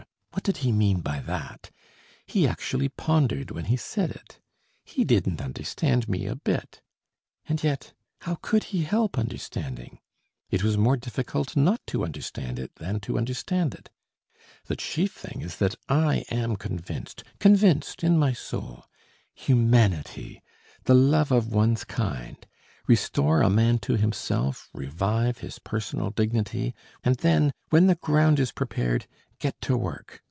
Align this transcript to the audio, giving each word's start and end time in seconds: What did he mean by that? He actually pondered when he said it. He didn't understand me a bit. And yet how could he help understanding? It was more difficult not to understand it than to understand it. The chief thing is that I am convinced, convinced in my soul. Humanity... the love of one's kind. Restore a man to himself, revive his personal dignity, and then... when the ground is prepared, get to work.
What 0.33 0.43
did 0.43 0.57
he 0.65 0.71
mean 0.71 1.01
by 1.01 1.19
that? 1.19 1.71
He 2.25 2.47
actually 2.47 2.87
pondered 2.87 3.51
when 3.51 3.65
he 3.65 3.75
said 3.75 4.11
it. 4.11 4.39
He 4.85 5.03
didn't 5.03 5.41
understand 5.41 6.07
me 6.07 6.25
a 6.25 6.37
bit. 6.37 6.81
And 7.49 7.61
yet 7.61 7.91
how 8.21 8.35
could 8.35 8.65
he 8.71 8.83
help 8.83 9.17
understanding? 9.19 9.99
It 10.49 10.63
was 10.63 10.77
more 10.77 10.95
difficult 10.95 11.57
not 11.57 11.81
to 11.87 12.05
understand 12.05 12.59
it 12.59 12.73
than 12.75 13.01
to 13.01 13.17
understand 13.17 13.73
it. 13.75 13.89
The 14.65 14.77
chief 14.77 15.11
thing 15.13 15.41
is 15.41 15.57
that 15.57 15.75
I 15.89 16.23
am 16.31 16.55
convinced, 16.55 17.25
convinced 17.39 18.01
in 18.01 18.17
my 18.17 18.31
soul. 18.31 18.85
Humanity... 19.35 20.41
the 20.85 20.95
love 20.95 21.33
of 21.33 21.47
one's 21.53 21.83
kind. 21.83 22.37
Restore 22.87 23.41
a 23.41 23.49
man 23.49 23.79
to 23.79 23.97
himself, 23.97 24.69
revive 24.73 25.39
his 25.39 25.59
personal 25.59 26.09
dignity, 26.09 26.73
and 27.03 27.17
then... 27.17 27.51
when 27.69 27.87
the 27.87 27.95
ground 27.95 28.39
is 28.39 28.53
prepared, 28.53 29.07
get 29.39 29.59
to 29.61 29.75
work. 29.75 30.19